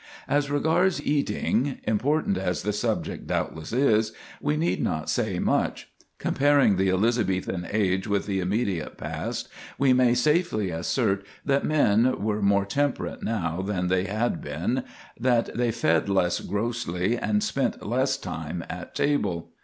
As 0.27 0.49
regards 0.49 0.99
eating, 1.05 1.77
important 1.83 2.35
as 2.35 2.63
the 2.63 2.73
subject 2.73 3.27
doubtless 3.27 3.71
is, 3.71 4.13
we 4.41 4.57
need 4.57 4.81
not 4.81 5.11
say 5.11 5.37
much. 5.37 5.89
Comparing 6.17 6.75
the 6.77 6.89
Elizabethan 6.89 7.67
age 7.71 8.07
with 8.07 8.25
the 8.25 8.39
immediate 8.39 8.97
past, 8.97 9.47
we 9.77 9.93
may 9.93 10.15
safely 10.15 10.71
assert 10.71 11.23
that 11.45 11.65
men 11.65 12.19
were 12.19 12.41
more 12.41 12.65
temperate 12.65 13.21
now 13.21 13.61
than 13.61 13.89
they 13.89 14.05
had 14.05 14.41
been—that 14.41 15.55
they 15.55 15.69
fed 15.69 16.09
less 16.09 16.39
grossly, 16.39 17.15
and 17.15 17.43
spent 17.43 17.85
less 17.85 18.17
time 18.17 18.63
at 18.67 18.95
table. 18.95 19.51